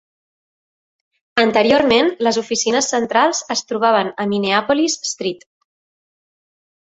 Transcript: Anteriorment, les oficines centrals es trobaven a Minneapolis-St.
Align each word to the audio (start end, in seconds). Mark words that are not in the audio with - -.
Anteriorment, 1.41 2.09
les 2.27 2.39
oficines 2.43 2.89
centrals 2.95 3.43
es 3.57 3.63
trobaven 3.73 4.09
a 4.23 4.27
Minneapolis-St. 4.31 5.47